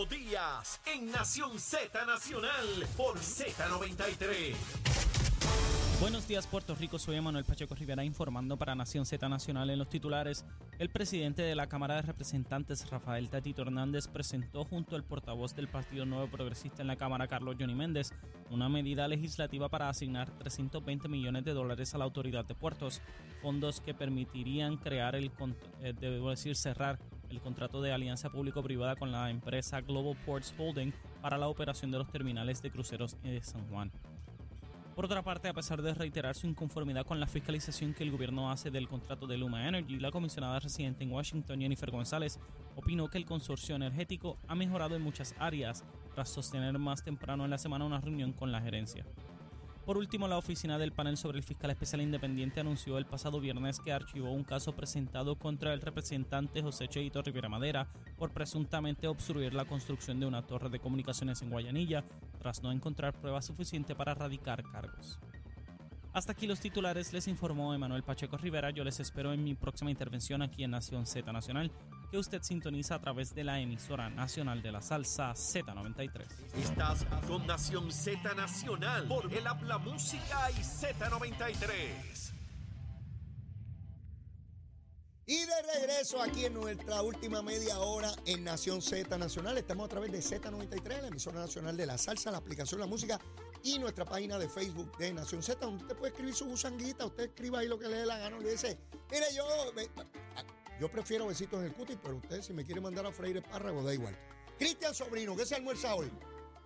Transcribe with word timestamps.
Leo 0.00 0.06
Díaz 0.06 0.80
en 0.86 1.10
Nación 1.10 1.58
Z 1.58 2.06
Nacional 2.06 2.86
por 2.96 3.18
Z93. 3.18 4.54
Buenos 6.00 6.26
días 6.26 6.46
Puerto 6.46 6.74
Rico, 6.74 6.98
soy 6.98 7.20
Manuel 7.20 7.44
Pacheco 7.44 7.74
Rivera 7.74 8.02
informando 8.02 8.56
para 8.56 8.74
Nación 8.74 9.04
Z 9.04 9.28
Nacional 9.28 9.68
en 9.68 9.78
los 9.78 9.90
titulares. 9.90 10.46
El 10.78 10.88
presidente 10.88 11.42
de 11.42 11.54
la 11.54 11.66
Cámara 11.66 11.96
de 11.96 12.02
Representantes, 12.02 12.88
Rafael 12.88 13.28
Tatito 13.28 13.62
Hernández, 13.62 14.08
presentó 14.08 14.64
junto 14.64 14.96
al 14.96 15.04
portavoz 15.04 15.54
del 15.54 15.68
Partido 15.68 16.06
Nuevo 16.06 16.28
Progresista 16.28 16.80
en 16.80 16.88
la 16.88 16.96
Cámara, 16.96 17.28
Carlos 17.28 17.56
Johnny 17.58 17.74
Méndez, 17.74 18.12
una 18.48 18.70
medida 18.70 19.06
legislativa 19.08 19.68
para 19.68 19.90
asignar 19.90 20.30
320 20.38 21.08
millones 21.08 21.44
de 21.44 21.52
dólares 21.52 21.94
a 21.94 21.98
la 21.98 22.04
Autoridad 22.04 22.46
de 22.46 22.54
Puertos, 22.54 23.02
fondos 23.42 23.82
que 23.82 23.92
permitirían 23.92 24.78
crear 24.78 25.14
el, 25.14 25.30
eh, 25.82 25.92
debo 25.98 26.30
decir, 26.30 26.56
cerrar 26.56 26.98
el 27.30 27.40
contrato 27.40 27.80
de 27.80 27.92
alianza 27.92 28.30
público-privada 28.30 28.96
con 28.96 29.12
la 29.12 29.30
empresa 29.30 29.80
Global 29.80 30.16
Ports 30.26 30.54
Holding 30.58 30.92
para 31.22 31.38
la 31.38 31.48
operación 31.48 31.90
de 31.90 31.98
los 31.98 32.08
terminales 32.08 32.60
de 32.62 32.70
cruceros 32.70 33.16
de 33.22 33.40
San 33.42 33.66
Juan. 33.68 33.92
Por 34.94 35.04
otra 35.04 35.22
parte, 35.22 35.48
a 35.48 35.54
pesar 35.54 35.80
de 35.80 35.94
reiterar 35.94 36.34
su 36.34 36.46
inconformidad 36.46 37.06
con 37.06 37.20
la 37.20 37.26
fiscalización 37.26 37.94
que 37.94 38.02
el 38.02 38.10
gobierno 38.10 38.50
hace 38.50 38.70
del 38.70 38.88
contrato 38.88 39.26
de 39.26 39.38
Luma 39.38 39.66
Energy, 39.66 39.98
la 39.98 40.10
comisionada 40.10 40.58
residente 40.58 41.04
en 41.04 41.12
Washington, 41.12 41.60
Jennifer 41.60 41.90
González, 41.90 42.38
opinó 42.76 43.08
que 43.08 43.18
el 43.18 43.24
consorcio 43.24 43.76
energético 43.76 44.36
ha 44.48 44.54
mejorado 44.54 44.96
en 44.96 45.02
muchas 45.02 45.34
áreas 45.38 45.84
tras 46.14 46.28
sostener 46.28 46.78
más 46.78 47.02
temprano 47.02 47.44
en 47.44 47.50
la 47.50 47.58
semana 47.58 47.84
una 47.84 48.00
reunión 48.00 48.32
con 48.32 48.52
la 48.52 48.60
gerencia. 48.60 49.06
Por 49.90 49.98
último, 49.98 50.28
la 50.28 50.38
oficina 50.38 50.78
del 50.78 50.92
panel 50.92 51.16
sobre 51.16 51.38
el 51.38 51.42
fiscal 51.42 51.68
especial 51.72 52.00
independiente 52.00 52.60
anunció 52.60 52.96
el 52.96 53.06
pasado 53.06 53.40
viernes 53.40 53.80
que 53.80 53.92
archivó 53.92 54.30
un 54.30 54.44
caso 54.44 54.70
presentado 54.70 55.34
contra 55.34 55.74
el 55.74 55.80
representante 55.80 56.62
José 56.62 56.86
Cheito 56.86 57.20
Rivera 57.22 57.48
Madera 57.48 57.88
por 58.16 58.30
presuntamente 58.30 59.08
obstruir 59.08 59.52
la 59.52 59.64
construcción 59.64 60.20
de 60.20 60.26
una 60.26 60.46
torre 60.46 60.68
de 60.68 60.78
comunicaciones 60.78 61.42
en 61.42 61.50
Guayanilla, 61.50 62.04
tras 62.38 62.62
no 62.62 62.70
encontrar 62.70 63.14
pruebas 63.14 63.46
suficientes 63.46 63.96
para 63.96 64.14
radicar 64.14 64.62
cargos. 64.62 65.18
Hasta 66.12 66.30
aquí 66.30 66.46
los 66.46 66.60
titulares, 66.60 67.12
les 67.12 67.26
informó 67.26 67.74
Emanuel 67.74 68.04
Pacheco 68.04 68.36
Rivera. 68.36 68.70
Yo 68.70 68.84
les 68.84 69.00
espero 69.00 69.32
en 69.32 69.42
mi 69.42 69.56
próxima 69.56 69.90
intervención 69.90 70.40
aquí 70.40 70.62
en 70.62 70.70
Nación 70.70 71.04
Z 71.04 71.32
Nacional 71.32 71.72
que 72.10 72.18
usted 72.18 72.42
sintoniza 72.42 72.96
a 72.96 73.00
través 73.00 73.34
de 73.34 73.44
la 73.44 73.60
emisora 73.60 74.10
nacional 74.10 74.62
de 74.62 74.72
la 74.72 74.80
salsa 74.80 75.32
Z93. 75.32 76.26
Estás 76.56 77.04
con 77.26 77.46
Nación 77.46 77.92
Z 77.92 78.34
Nacional 78.34 79.06
por 79.06 79.32
el 79.32 79.46
Habla 79.46 79.78
Música 79.78 80.50
y 80.50 80.60
Z93. 80.60 82.32
Y 85.26 85.44
de 85.44 85.62
regreso 85.74 86.20
aquí 86.20 86.46
en 86.46 86.54
nuestra 86.54 87.02
última 87.02 87.40
media 87.40 87.78
hora 87.78 88.10
en 88.26 88.42
Nación 88.42 88.82
Z 88.82 89.16
Nacional. 89.16 89.56
Estamos 89.58 89.84
a 89.84 89.88
través 89.88 90.10
de 90.10 90.18
Z93, 90.18 91.02
la 91.02 91.06
emisora 91.06 91.38
nacional 91.38 91.76
de 91.76 91.86
la 91.86 91.96
salsa, 91.96 92.32
la 92.32 92.38
aplicación 92.38 92.80
La 92.80 92.88
Música 92.88 93.20
y 93.62 93.78
nuestra 93.78 94.04
página 94.04 94.38
de 94.38 94.48
Facebook 94.48 94.96
de 94.98 95.12
Nación 95.12 95.44
Z, 95.44 95.64
donde 95.64 95.84
usted 95.84 95.96
puede 95.96 96.10
escribir 96.10 96.34
su 96.34 96.46
busanguita. 96.46 97.06
Usted 97.06 97.26
escriba 97.26 97.60
ahí 97.60 97.68
lo 97.68 97.78
que 97.78 97.86
le 97.86 97.98
dé 97.98 98.06
la 98.06 98.18
gana. 98.18 98.40
Le 98.40 98.50
dice, 98.50 98.76
mire, 99.08 99.26
yo 99.32 99.44
yo 100.80 100.90
prefiero 100.90 101.26
besitos 101.26 101.60
en 101.60 101.66
el 101.66 101.74
cutis, 101.74 101.98
pero 102.02 102.16
usted 102.16 102.40
si 102.42 102.54
me 102.54 102.64
quiere 102.64 102.80
mandar 102.80 103.04
a 103.04 103.12
freír 103.12 103.36
espárragos, 103.36 103.84
da 103.84 103.92
igual. 103.92 104.16
Cristian 104.58 104.94
Sobrino, 104.94 105.36
¿qué 105.36 105.44
se 105.44 105.54
almuerza 105.54 105.94
hoy? 105.94 106.10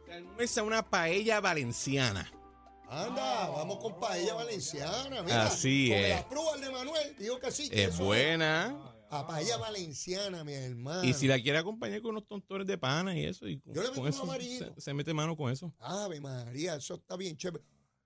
Se 0.06 0.12
almuerza 0.14 0.62
una 0.62 0.88
paella 0.88 1.40
valenciana. 1.40 2.30
Anda, 2.88 3.48
vamos 3.48 3.78
con 3.78 3.98
paella 3.98 4.34
valenciana. 4.34 5.22
Mira, 5.22 5.46
Así 5.46 5.88
con 5.88 5.98
es. 5.98 6.10
la 6.10 6.28
prueba 6.28 6.56
de 6.58 6.70
Manuel, 6.70 7.16
dijo 7.18 7.40
que 7.40 7.50
sí. 7.50 7.68
Que 7.68 7.84
Es 7.84 7.98
buena. 7.98 8.92
A 9.10 9.26
paella 9.26 9.56
valenciana, 9.56 10.44
mi 10.44 10.54
hermano. 10.54 11.04
Y 11.04 11.12
si 11.12 11.26
la 11.26 11.40
quiere 11.40 11.58
acompañar 11.58 12.00
con 12.02 12.12
unos 12.12 12.26
tontones 12.26 12.66
de 12.66 12.78
pana 12.78 13.16
y 13.16 13.24
eso, 13.24 13.48
y 13.48 13.58
con, 13.60 13.74
Yo 13.74 13.82
le 13.82 13.88
meto 13.88 14.00
con 14.00 14.28
un 14.28 14.34
eso 14.40 14.74
se, 14.74 14.80
se 14.80 14.94
mete 14.94 15.14
mano 15.14 15.36
con 15.36 15.52
eso. 15.52 15.72
Ave 15.78 16.20
María, 16.20 16.76
eso 16.76 16.94
está 16.94 17.16
bien 17.16 17.36
chévere. 17.36 17.64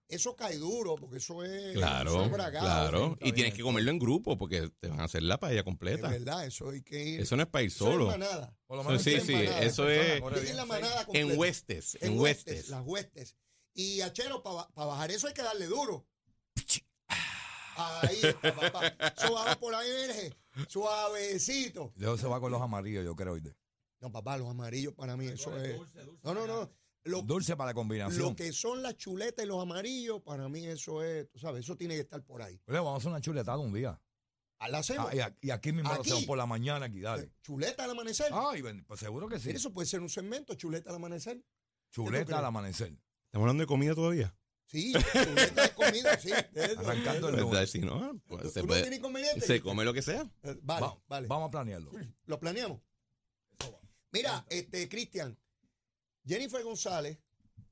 Eso 0.08 0.34
cae 0.34 0.56
duro, 0.56 0.96
porque 0.96 1.18
eso 1.18 1.44
es. 1.44 1.74
Claro, 1.74 2.24
es 2.24 2.30
bragado, 2.30 2.66
claro. 2.66 3.18
Y 3.20 3.32
tienes 3.32 3.52
que 3.52 3.62
comerlo 3.62 3.90
en 3.90 3.98
grupo 3.98 4.38
porque 4.38 4.70
te 4.80 4.88
van 4.88 5.00
a 5.00 5.04
hacer 5.04 5.22
la 5.22 5.38
paella 5.38 5.58
Es 5.60 5.64
completa. 5.64 6.08
verdad, 6.08 6.46
eso 6.46 6.70
hay 6.70 6.82
que 6.82 7.04
ir. 7.04 7.20
Eso 7.20 7.36
no 7.36 7.42
es 7.42 7.48
para 7.48 7.62
ir 7.64 7.68
Eso 7.70 7.86
es 7.88 7.92
solo. 7.92 8.06
manada. 8.06 8.56
Por 8.66 8.78
lo 8.78 8.84
menos 8.84 9.02
sí, 9.02 9.20
sí, 9.20 9.32
empanadas, 9.34 9.64
eso 9.64 9.88
es- 9.90 10.54
la 10.54 10.64
manada 10.64 11.06
En 11.12 11.38
huestes, 11.38 11.96
en 12.00 12.12
En 12.12 12.18
huestes. 12.20 12.54
huestes, 12.54 12.68
las 12.70 12.86
huestes. 12.86 13.36
Y 13.74 14.00
achero, 14.00 14.42
para 14.42 14.66
bajar 14.74 15.10
eso 15.10 15.26
hay 15.26 15.34
que 15.34 15.42
darle 15.42 15.66
duro. 15.66 16.06
Ahí, 17.76 18.20
papá. 18.40 18.92
Suave 19.16 19.56
por 19.56 19.74
ahí, 19.74 19.88
Virgen. 20.06 20.34
Suavecito. 20.68 21.92
Leo 21.96 22.16
se 22.16 22.26
va 22.26 22.40
con 22.40 22.50
los 22.50 22.60
amarillos, 22.60 23.04
yo 23.04 23.14
creo. 23.14 23.38
No, 24.00 24.10
papá, 24.10 24.36
los 24.38 24.48
amarillos 24.48 24.94
para 24.94 25.16
mí, 25.16 25.26
eso 25.26 25.56
es. 25.58 25.78
No, 26.22 26.34
no, 26.34 26.46
no. 26.46 26.70
Lo, 27.08 27.22
Dulce 27.22 27.56
para 27.56 27.70
la 27.70 27.74
combinación. 27.74 28.20
lo 28.20 28.36
que 28.36 28.52
son 28.52 28.82
las 28.82 28.96
chuletas 28.96 29.44
y 29.44 29.48
los 29.48 29.60
amarillos, 29.62 30.20
para 30.22 30.48
mí 30.48 30.66
eso 30.66 31.02
es, 31.02 31.28
tú 31.30 31.38
sabes, 31.38 31.60
eso 31.64 31.76
tiene 31.76 31.94
que 31.94 32.00
estar 32.00 32.22
por 32.24 32.42
ahí. 32.42 32.60
Leo, 32.66 32.84
vamos 32.84 32.94
a 32.94 32.98
hacer 32.98 33.10
una 33.10 33.20
chuletada 33.20 33.58
un 33.58 33.72
día. 33.72 34.00
¿A 34.60 34.68
la 34.68 34.78
hacemos? 34.78 35.08
Ah, 35.12 35.14
y, 35.14 35.20
a- 35.20 35.36
y 35.40 35.50
aquí 35.50 35.72
mismo 35.72 35.88
lo 35.94 36.00
Aquí. 36.00 36.10
hacemos 36.10 36.24
por 36.24 36.36
la 36.36 36.46
mañana 36.46 36.86
aquí, 36.86 37.00
dale. 37.00 37.30
¿Chuleta 37.42 37.84
al 37.84 37.90
amanecer? 37.92 38.26
Ay, 38.32 38.62
pues 38.86 38.98
seguro 39.00 39.28
que 39.28 39.38
sí. 39.38 39.50
Eso 39.50 39.72
puede 39.72 39.86
ser 39.86 40.00
un 40.00 40.08
segmento, 40.08 40.54
chuleta 40.54 40.90
al 40.90 40.96
amanecer. 40.96 41.40
Chuleta 41.90 42.38
al 42.40 42.44
amanecer. 42.44 42.88
¿Estamos 43.26 43.44
hablando 43.44 43.62
de 43.62 43.66
comida 43.68 43.94
todavía? 43.94 44.34
Sí, 44.66 44.92
chuleta 45.12 45.62
de 45.62 45.74
comida, 45.74 46.18
sí. 46.18 46.30
Arrancando 46.78 47.28
de 47.28 47.32
el 47.34 47.38
eso. 47.38 47.50
¿Verdad? 47.50 47.66
Si 47.66 47.78
no, 47.78 48.20
pues 48.26 48.42
¿Tú 48.42 48.50
se, 48.50 48.64
puede- 48.64 48.94
inconveniente? 48.96 49.40
se 49.46 49.60
come 49.62 49.84
lo 49.84 49.94
que 49.94 50.02
sea. 50.02 50.22
Eh, 50.42 50.58
Vale, 50.62 50.86
Va- 50.86 50.98
vale. 51.08 51.26
Vamos 51.28 51.48
a 51.48 51.50
planearlo. 51.52 51.90
Lo 52.26 52.38
planeamos. 52.40 52.80
Mira, 54.10 54.44
este, 54.48 54.88
Cristian, 54.88 55.38
Jennifer 56.28 56.62
González, 56.62 57.18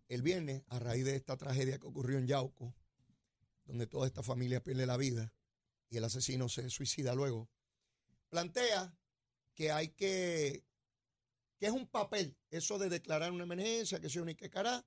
el 0.08 0.22
viernes, 0.22 0.62
a 0.68 0.78
raíz 0.78 1.04
de 1.04 1.14
esta 1.14 1.36
tragedia 1.36 1.78
que 1.78 1.88
ocurrió 1.88 2.16
en 2.16 2.26
Yauco, 2.26 2.74
donde 3.66 3.86
toda 3.86 4.06
esta 4.06 4.22
familia 4.22 4.64
pierde 4.64 4.86
la 4.86 4.96
vida 4.96 5.30
y 5.90 5.98
el 5.98 6.04
asesino 6.04 6.48
se 6.48 6.70
suicida 6.70 7.14
luego, 7.14 7.50
plantea 8.30 8.96
que 9.54 9.72
hay 9.72 9.88
que, 9.88 10.64
que 11.58 11.66
es 11.66 11.72
un 11.72 11.86
papel, 11.86 12.34
eso 12.50 12.78
de 12.78 12.88
declarar 12.88 13.30
una 13.30 13.44
emergencia, 13.44 14.00
que 14.00 14.08
se 14.08 14.22
ni 14.22 14.34
que 14.34 14.48
cará, 14.48 14.86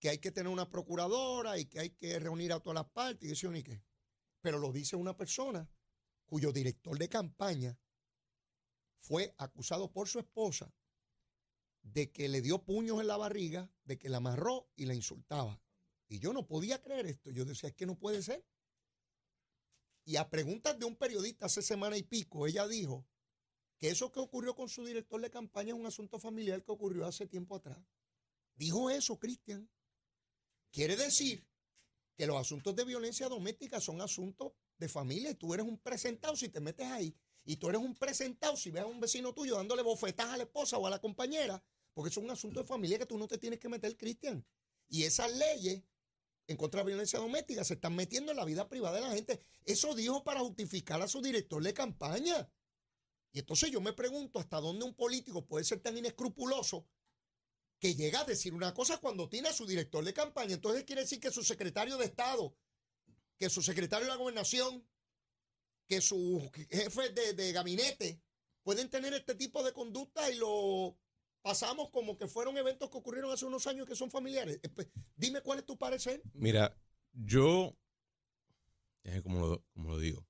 que 0.00 0.08
hay 0.08 0.18
que 0.18 0.32
tener 0.32 0.52
una 0.52 0.68
procuradora 0.68 1.58
y 1.58 1.66
que 1.66 1.78
hay 1.78 1.90
que 1.90 2.18
reunir 2.18 2.52
a 2.52 2.58
todas 2.58 2.74
las 2.74 2.90
partes 2.90 3.28
y 3.28 3.28
que 3.28 3.36
se 3.36 3.48
ni 3.48 3.62
qué. 3.62 3.80
Pero 4.40 4.58
lo 4.58 4.72
dice 4.72 4.96
una 4.96 5.16
persona 5.16 5.70
cuyo 6.26 6.50
director 6.50 6.98
de 6.98 7.08
campaña 7.08 7.78
fue 8.98 9.32
acusado 9.38 9.92
por 9.92 10.08
su 10.08 10.18
esposa 10.18 10.74
de 11.82 12.10
que 12.10 12.28
le 12.28 12.40
dio 12.40 12.64
puños 12.64 13.00
en 13.00 13.06
la 13.06 13.16
barriga, 13.16 13.70
de 13.84 13.98
que 13.98 14.08
la 14.08 14.18
amarró 14.18 14.70
y 14.76 14.86
la 14.86 14.94
insultaba. 14.94 15.60
Y 16.08 16.18
yo 16.18 16.32
no 16.32 16.46
podía 16.46 16.80
creer 16.82 17.06
esto. 17.06 17.30
Yo 17.30 17.44
decía, 17.44 17.70
es 17.70 17.74
que 17.74 17.86
no 17.86 17.98
puede 17.98 18.22
ser. 18.22 18.44
Y 20.04 20.16
a 20.16 20.28
preguntas 20.28 20.78
de 20.78 20.84
un 20.84 20.96
periodista 20.96 21.46
hace 21.46 21.62
semana 21.62 21.96
y 21.96 22.02
pico, 22.02 22.46
ella 22.46 22.66
dijo 22.66 23.06
que 23.78 23.88
eso 23.88 24.12
que 24.12 24.20
ocurrió 24.20 24.54
con 24.54 24.68
su 24.68 24.84
director 24.84 25.20
de 25.20 25.30
campaña 25.30 25.72
es 25.72 25.78
un 25.80 25.86
asunto 25.86 26.18
familiar 26.18 26.62
que 26.62 26.72
ocurrió 26.72 27.06
hace 27.06 27.26
tiempo 27.26 27.56
atrás. 27.56 27.78
Dijo 28.54 28.90
eso, 28.90 29.18
Cristian. 29.18 29.68
Quiere 30.70 30.96
decir 30.96 31.46
que 32.16 32.26
los 32.26 32.36
asuntos 32.36 32.74
de 32.74 32.84
violencia 32.84 33.28
doméstica 33.28 33.80
son 33.80 34.00
asuntos 34.00 34.52
de 34.78 34.88
familia 34.88 35.30
y 35.30 35.34
tú 35.34 35.54
eres 35.54 35.66
un 35.66 35.78
presentado 35.78 36.36
si 36.36 36.48
te 36.48 36.60
metes 36.60 36.86
ahí. 36.86 37.14
Y 37.44 37.56
tú 37.56 37.68
eres 37.68 37.80
un 37.80 37.94
presentado 37.94 38.56
si 38.56 38.70
ves 38.70 38.82
a 38.82 38.86
un 38.86 39.00
vecino 39.00 39.32
tuyo 39.34 39.56
dándole 39.56 39.82
bofetadas 39.82 40.34
a 40.34 40.36
la 40.36 40.44
esposa 40.44 40.78
o 40.78 40.86
a 40.86 40.90
la 40.90 41.00
compañera, 41.00 41.62
porque 41.92 42.10
eso 42.10 42.20
es 42.20 42.24
un 42.24 42.30
asunto 42.30 42.60
de 42.60 42.66
familia 42.66 42.98
que 42.98 43.06
tú 43.06 43.18
no 43.18 43.26
te 43.26 43.38
tienes 43.38 43.58
que 43.58 43.68
meter, 43.68 43.96
Cristian. 43.96 44.44
Y 44.88 45.04
esas 45.04 45.32
leyes 45.36 45.82
en 46.46 46.56
contra 46.56 46.78
de 46.78 46.84
la 46.84 46.88
violencia 46.88 47.18
doméstica 47.18 47.64
se 47.64 47.74
están 47.74 47.94
metiendo 47.94 48.32
en 48.32 48.36
la 48.36 48.44
vida 48.44 48.68
privada 48.68 48.96
de 48.96 49.02
la 49.02 49.12
gente. 49.12 49.40
Eso 49.64 49.94
dijo 49.94 50.22
para 50.24 50.40
justificar 50.40 51.00
a 51.02 51.08
su 51.08 51.20
director 51.20 51.62
de 51.62 51.74
campaña. 51.74 52.50
Y 53.32 53.38
entonces 53.38 53.70
yo 53.70 53.80
me 53.80 53.92
pregunto 53.92 54.38
hasta 54.38 54.60
dónde 54.60 54.84
un 54.84 54.94
político 54.94 55.46
puede 55.46 55.64
ser 55.64 55.80
tan 55.80 55.96
inescrupuloso 55.96 56.86
que 57.78 57.94
llega 57.94 58.20
a 58.20 58.24
decir 58.24 58.54
una 58.54 58.74
cosa 58.74 58.98
cuando 58.98 59.28
tiene 59.28 59.48
a 59.48 59.52
su 59.52 59.66
director 59.66 60.04
de 60.04 60.12
campaña. 60.12 60.54
Entonces 60.54 60.84
quiere 60.84 61.02
decir 61.02 61.18
que 61.18 61.30
su 61.30 61.42
secretario 61.42 61.96
de 61.96 62.04
Estado, 62.04 62.54
que 63.38 63.50
su 63.50 63.62
secretario 63.62 64.06
de 64.06 64.12
la 64.12 64.18
gobernación, 64.18 64.86
que 65.88 66.00
sus 66.00 66.42
jefes 66.70 67.14
de, 67.14 67.34
de 67.34 67.52
gabinete 67.52 68.20
pueden 68.62 68.88
tener 68.88 69.12
este 69.14 69.34
tipo 69.34 69.62
de 69.62 69.72
conducta 69.72 70.30
y 70.30 70.36
lo 70.36 70.96
pasamos 71.42 71.90
como 71.90 72.16
que 72.16 72.28
fueron 72.28 72.56
eventos 72.56 72.88
que 72.88 72.96
ocurrieron 72.96 73.32
hace 73.32 73.44
unos 73.44 73.66
años 73.66 73.86
que 73.86 73.96
son 73.96 74.10
familiares. 74.10 74.60
Eh, 74.62 74.68
pues, 74.68 74.88
Dime 75.16 75.40
cuál 75.42 75.58
es 75.58 75.66
tu 75.66 75.76
parecer. 75.76 76.22
Mira, 76.32 76.76
yo, 77.12 77.76
cómo 79.22 79.46
lo, 79.46 79.64
cómo 79.72 79.90
lo 79.90 79.98
digo. 79.98 80.26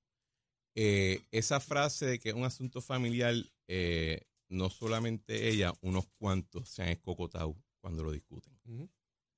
Eh, 0.75 1.21
esa 1.31 1.59
frase 1.59 2.05
de 2.05 2.19
que 2.19 2.29
es 2.29 2.35
un 2.35 2.45
asunto 2.45 2.81
familiar, 2.81 3.35
eh, 3.67 4.25
no 4.49 4.69
solamente 4.69 5.49
ella, 5.49 5.73
unos 5.81 6.07
cuantos 6.17 6.69
se 6.69 6.81
han 6.81 6.89
escocotado 6.89 7.55
cuando 7.79 8.03
lo 8.03 8.11
discuten. 8.11 8.53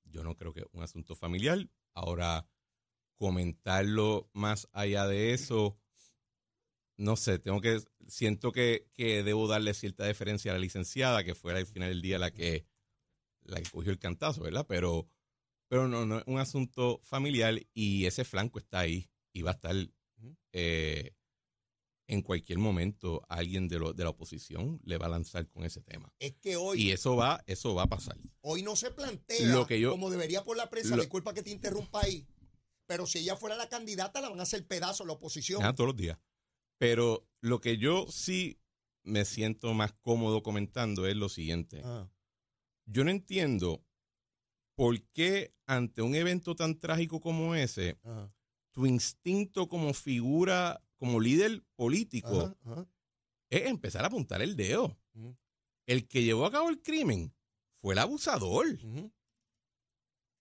Yo 0.04 0.22
no 0.22 0.36
creo 0.36 0.54
que 0.54 0.60
es 0.60 0.66
un 0.72 0.82
asunto 0.82 1.14
familiar. 1.14 1.68
Ahora, 1.92 2.48
comentarlo 3.16 4.30
más 4.32 4.68
allá 4.72 5.06
de 5.06 5.32
eso, 5.32 5.78
no 6.96 7.16
sé, 7.16 7.38
tengo 7.38 7.60
que, 7.60 7.80
siento 8.08 8.52
que, 8.52 8.88
que 8.94 9.22
debo 9.22 9.46
darle 9.48 9.74
cierta 9.74 10.04
deferencia 10.04 10.50
a 10.50 10.54
la 10.54 10.60
licenciada, 10.60 11.24
que 11.24 11.34
fue 11.34 11.52
al 11.56 11.66
final 11.66 11.88
del 11.90 12.02
día 12.02 12.18
la 12.18 12.30
que, 12.30 12.66
la 13.42 13.60
que 13.60 13.70
cogió 13.70 13.92
el 13.92 13.98
cantazo, 13.98 14.42
¿verdad? 14.42 14.66
Pero, 14.68 15.08
pero 15.68 15.88
no, 15.88 16.06
no 16.06 16.18
es 16.18 16.24
un 16.26 16.38
asunto 16.38 17.00
familiar 17.04 17.60
y 17.74 18.06
ese 18.06 18.24
flanco 18.24 18.58
está 18.58 18.80
ahí 18.80 19.10
y 19.32 19.42
va 19.42 19.50
a 19.50 19.54
estar 19.54 19.74
eh, 20.52 21.12
en 22.08 22.22
cualquier 22.22 22.58
momento 22.58 23.22
alguien 23.28 23.66
de, 23.68 23.78
lo, 23.78 23.92
de 23.92 24.04
la 24.04 24.10
oposición 24.10 24.80
le 24.84 24.96
va 24.96 25.06
a 25.06 25.10
lanzar 25.10 25.48
con 25.48 25.64
ese 25.64 25.82
tema. 25.82 26.12
Es 26.20 26.34
que 26.36 26.56
hoy, 26.56 26.80
Y 26.82 26.90
eso 26.92 27.16
va, 27.16 27.42
eso 27.46 27.74
va 27.74 27.82
a 27.82 27.88
pasar. 27.88 28.16
hoy 28.42 28.62
no 28.62 28.76
se 28.76 28.90
plantea 28.92 29.48
Lo 29.52 29.66
que 29.66 29.80
yo- 29.80 29.90
como 29.90 30.08
debería 30.10 30.44
por 30.44 30.56
la 30.56 30.70
prensa. 30.70 30.96
lo- 30.96 31.02
disculpa 31.02 31.34
que 31.34 31.42
te 31.42 31.50
interrumpa 31.50 32.00
ahí. 32.02 32.26
Pero 32.86 33.04
si 33.06 33.18
ella 33.18 33.34
fuera 33.34 33.56
la 33.56 33.68
candidata, 33.68 34.20
la 34.20 34.28
van 34.28 34.38
a 34.38 34.44
hacer 34.44 34.64
pedazo 34.64 35.04
la 35.04 35.14
oposición. 35.14 35.64
Ah, 35.64 35.72
todos 35.72 35.88
los 35.88 35.96
días. 35.96 36.16
Pero 36.78 37.26
lo 37.40 37.60
que 37.60 37.78
yo 37.78 38.06
sí 38.08 38.58
me 39.02 39.24
siento 39.24 39.72
más 39.74 39.92
cómodo 39.92 40.42
comentando 40.42 41.06
es 41.06 41.16
lo 41.16 41.28
siguiente. 41.28 41.80
Ah, 41.84 42.08
Yo 42.86 43.04
no 43.04 43.10
entiendo 43.10 43.84
por 44.74 45.00
qué 45.12 45.54
ante 45.66 46.02
un 46.02 46.14
evento 46.14 46.54
tan 46.54 46.78
trágico 46.78 47.20
como 47.20 47.54
ese, 47.54 47.98
ah, 48.04 48.28
tu 48.72 48.86
instinto 48.86 49.68
como 49.68 49.94
figura, 49.94 50.82
como 50.96 51.20
líder 51.20 51.62
político, 51.76 52.54
ajá, 52.64 52.72
ajá. 52.72 52.88
es 53.50 53.66
empezar 53.66 54.04
a 54.04 54.08
apuntar 54.08 54.42
el 54.42 54.56
dedo. 54.56 54.98
El 55.86 56.08
que 56.08 56.24
llevó 56.24 56.46
a 56.46 56.50
cabo 56.50 56.68
el 56.68 56.82
crimen 56.82 57.32
fue 57.80 57.94
el 57.94 57.98
abusador. 58.00 58.66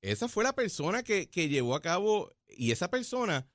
Esa 0.02 0.28
fue 0.28 0.44
la 0.44 0.54
persona 0.54 1.02
que, 1.04 1.30
que 1.30 1.48
llevó 1.50 1.76
a 1.76 1.82
cabo, 1.82 2.36
y 2.48 2.72
esa 2.72 2.90
persona 2.90 3.48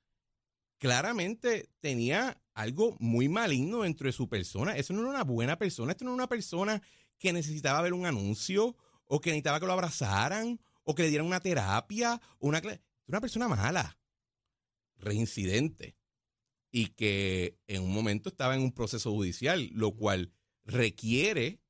claramente 0.78 1.70
tenía 1.80 2.39
algo 2.54 2.96
muy 2.98 3.28
maligno 3.28 3.82
dentro 3.82 4.06
de 4.06 4.12
su 4.12 4.28
persona. 4.28 4.76
Eso 4.76 4.92
no 4.92 5.00
era 5.00 5.10
una 5.10 5.24
buena 5.24 5.58
persona, 5.58 5.92
esto 5.92 6.04
no 6.04 6.10
era 6.10 6.16
una 6.16 6.28
persona 6.28 6.82
que 7.18 7.32
necesitaba 7.32 7.82
ver 7.82 7.92
un 7.92 8.06
anuncio, 8.06 8.76
o 9.04 9.20
que 9.20 9.30
necesitaba 9.30 9.60
que 9.60 9.66
lo 9.66 9.72
abrazaran, 9.72 10.60
o 10.84 10.94
que 10.94 11.02
le 11.02 11.08
dieran 11.08 11.26
una 11.26 11.40
terapia, 11.40 12.20
o 12.38 12.48
una, 12.48 12.62
una 13.06 13.20
persona 13.20 13.48
mala, 13.48 13.98
reincidente, 14.96 15.96
y 16.70 16.86
que 16.88 17.58
en 17.66 17.82
un 17.82 17.92
momento 17.92 18.28
estaba 18.28 18.54
en 18.54 18.62
un 18.62 18.72
proceso 18.72 19.10
judicial, 19.10 19.68
lo 19.72 19.96
cual 19.96 20.32
requiere 20.64 21.60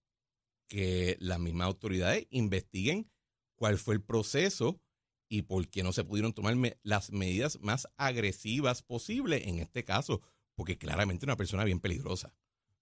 que 0.68 1.16
las 1.18 1.40
mismas 1.40 1.66
autoridades 1.66 2.26
investiguen 2.30 3.10
cuál 3.56 3.78
fue 3.78 3.94
el 3.94 4.02
proceso 4.02 4.80
y 5.28 5.42
por 5.42 5.68
qué 5.68 5.82
no 5.82 5.92
se 5.92 6.04
pudieron 6.04 6.32
tomar 6.32 6.56
las 6.82 7.10
medidas 7.10 7.58
más 7.60 7.88
agresivas 7.96 8.82
posibles 8.82 9.46
en 9.46 9.58
este 9.58 9.84
caso, 9.84 10.20
porque 10.60 10.76
claramente 10.76 11.24
una 11.24 11.38
persona 11.38 11.64
bien 11.64 11.80
peligrosa, 11.80 12.34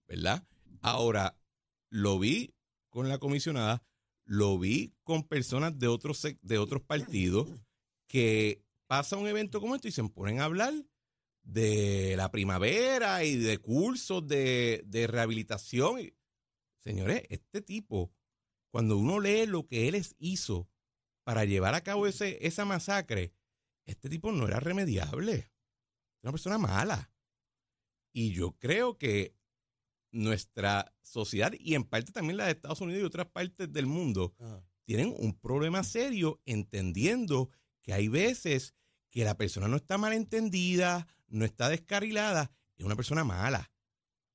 ¿verdad? 0.05 0.45
Ahora, 0.81 1.39
lo 1.89 2.19
vi 2.19 2.53
con 2.89 3.07
la 3.07 3.19
comisionada, 3.19 3.85
lo 4.25 4.59
vi 4.59 4.93
con 5.05 5.23
personas 5.23 5.79
de 5.79 5.87
otros, 5.87 6.27
de 6.41 6.57
otros 6.57 6.81
partidos 6.81 7.47
que 8.05 8.61
pasa 8.87 9.15
un 9.15 9.29
evento 9.29 9.61
como 9.61 9.75
esto 9.75 9.87
y 9.87 9.93
se 9.93 10.03
ponen 10.09 10.41
a 10.41 10.43
hablar 10.43 10.73
de 11.41 12.15
la 12.17 12.31
primavera 12.31 13.23
y 13.23 13.37
de 13.37 13.59
cursos 13.59 14.27
de, 14.27 14.83
de 14.85 15.07
rehabilitación. 15.07 16.01
Señores, 16.79 17.23
este 17.29 17.61
tipo, 17.61 18.11
cuando 18.71 18.97
uno 18.97 19.21
lee 19.21 19.45
lo 19.45 19.67
que 19.67 19.87
él 19.87 20.05
hizo 20.17 20.69
para 21.23 21.45
llevar 21.45 21.75
a 21.75 21.81
cabo 21.81 22.07
ese, 22.07 22.45
esa 22.45 22.65
masacre, 22.65 23.31
este 23.85 24.09
tipo 24.09 24.33
no 24.33 24.49
era 24.49 24.59
remediable. 24.59 25.33
Era 25.33 25.51
una 26.23 26.31
persona 26.33 26.57
mala. 26.57 27.09
Y 28.11 28.33
yo 28.33 28.57
creo 28.57 28.97
que 28.97 29.35
nuestra 30.11 30.93
sociedad, 31.01 31.53
y 31.59 31.75
en 31.75 31.83
parte 31.83 32.11
también 32.11 32.37
la 32.37 32.45
de 32.45 32.51
Estados 32.51 32.81
Unidos 32.81 33.01
y 33.01 33.05
otras 33.05 33.27
partes 33.27 33.71
del 33.71 33.85
mundo, 33.85 34.33
Ah, 34.39 34.61
tienen 34.85 35.13
un 35.19 35.37
problema 35.37 35.83
serio 35.83 36.41
entendiendo 36.45 37.51
que 37.83 37.93
hay 37.93 38.07
veces 38.07 38.73
que 39.11 39.23
la 39.23 39.37
persona 39.37 39.67
no 39.67 39.77
está 39.77 39.99
malentendida, 39.99 41.07
no 41.27 41.45
está 41.45 41.69
descarrilada, 41.69 42.51
es 42.75 42.85
una 42.85 42.95
persona 42.95 43.23
mala. 43.23 43.71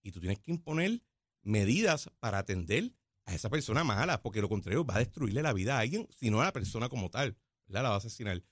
Y 0.03 0.13
tú 0.13 0.21
tienes 0.21 0.39
que 0.39 0.53
imponer 0.53 1.03
medidas 1.43 2.09
para 2.21 2.39
atender 2.39 2.95
a 3.27 3.35
esa 3.35 3.51
persona 3.51 3.85
mala, 3.85 4.23
porque 4.23 4.41
lo 4.41 4.49
contrario 4.49 4.85
va 4.85 4.97
a 4.97 4.99
destruirle 4.99 5.43
la 5.43 5.53
vida 5.53 5.77
a 5.77 5.81
alguien, 5.81 6.07
si 6.11 6.31
no 6.31 6.41
a 6.41 6.45
la 6.45 6.53
persona 6.53 6.89
como 6.89 7.11
tal, 7.11 7.37
¿verdad? 7.67 7.83
La 7.83 7.89
va 7.89 7.95
a 7.97 7.99
asesinar. 7.99 8.43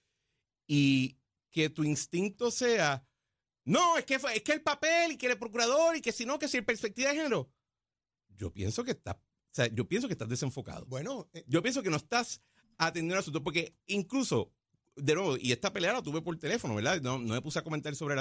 Y 0.67 1.19
que 1.51 1.71
tu 1.71 1.85
instinto 1.85 2.51
sea, 2.51 3.07
no, 3.65 3.97
es 3.99 4.05
que, 4.05 4.19
fue- 4.19 4.37
es 4.37 4.43
que 4.43 4.53
el 4.53 4.63
papel 4.63 5.13
y 5.13 5.17
que 5.17 5.27
el 5.27 5.39
procurador 5.39 5.97
y 5.97 6.01
que 6.01 6.13
si 6.13 6.27
no, 6.27 6.39
que 6.39 6.49
si 6.49 6.57
el 6.59 6.65
perspectiva 6.65 7.11
de 7.11 7.17
género. 7.17 7.51
Yo 8.37 8.53
pienso 8.53 8.83
que 8.85 8.93
está, 8.93 9.13
o 9.13 9.55
sea, 9.55 9.67
yo 9.69 9.87
pienso 9.87 10.09
que 10.09 10.15
estás 10.15 10.29
desenfocado. 10.29 10.87
Bueno, 10.87 11.29
eh, 11.33 11.45
Yo 11.47 11.63
pienso 11.63 11.83
que 11.83 11.91
no 11.91 11.97
estás 11.97 12.41
atendiendo 12.79 13.15
el 13.15 13.21
asunto, 13.21 13.43
porque 13.45 13.77
incluso, 13.87 14.53
de 14.97 15.15
nuevo, 15.15 15.37
y 15.37 15.53
esta 15.53 15.73
pelea 15.73 15.93
la 15.93 16.03
tuve 16.03 16.23
por 16.23 16.37
teléfono, 16.39 16.75
¿verdad? 16.75 17.01
No, 17.03 17.19
no 17.19 17.35
me 17.35 17.43
puse 17.43 17.59
a 17.59 17.63
comentar 17.63 17.95
sobre 17.95 18.15
el 18.15 18.21